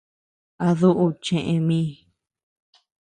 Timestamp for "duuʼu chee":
0.79-1.55